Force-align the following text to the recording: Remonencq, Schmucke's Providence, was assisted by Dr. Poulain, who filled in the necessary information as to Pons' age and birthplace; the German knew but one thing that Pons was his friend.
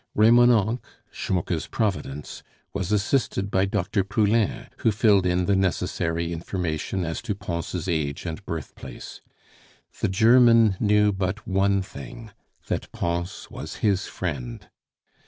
Remonencq, 0.17 0.81
Schmucke's 1.11 1.67
Providence, 1.67 2.41
was 2.73 2.91
assisted 2.91 3.51
by 3.51 3.65
Dr. 3.65 4.03
Poulain, 4.03 4.65
who 4.77 4.91
filled 4.91 5.27
in 5.27 5.45
the 5.45 5.55
necessary 5.55 6.33
information 6.33 7.05
as 7.05 7.21
to 7.21 7.35
Pons' 7.35 7.87
age 7.87 8.25
and 8.25 8.43
birthplace; 8.47 9.21
the 9.99 10.07
German 10.09 10.75
knew 10.79 11.11
but 11.11 11.47
one 11.47 11.83
thing 11.83 12.31
that 12.65 12.91
Pons 12.91 13.47
was 13.51 13.75
his 13.85 14.07
friend. 14.07 14.69